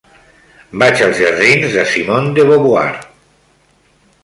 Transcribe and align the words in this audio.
Vaig 0.83 1.03
als 1.07 1.21
jardins 1.23 1.77
de 1.77 1.85
Simone 1.91 2.33
de 2.39 2.47
Beauvoir. 2.53 2.99